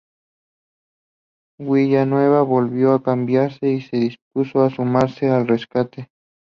[1.59, 6.09] Villanueva volvió a cambiarse y se dispuso a sumarse al rescate.